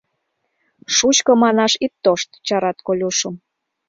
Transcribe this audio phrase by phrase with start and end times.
[0.95, 3.35] —Шучко манаш ит тошт!— чарат Колюшым.